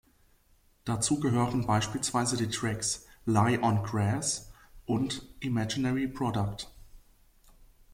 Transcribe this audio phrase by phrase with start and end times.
[0.83, 4.51] Dazu gehören beispielsweise die Tracks "Lie on Grass"
[4.87, 6.65] und "Imaginary Product".